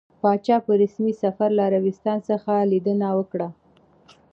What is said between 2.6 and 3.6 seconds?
ليدنه وکړه.